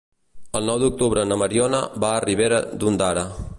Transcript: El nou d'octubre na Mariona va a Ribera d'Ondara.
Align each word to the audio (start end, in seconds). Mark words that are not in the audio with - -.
El 0.59 0.65
nou 0.69 0.79
d'octubre 0.83 1.25
na 1.33 1.37
Mariona 1.43 1.83
va 2.07 2.11
a 2.15 2.25
Ribera 2.27 2.65
d'Ondara. 2.81 3.31